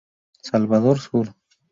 [0.41, 1.27] Salvador Sur.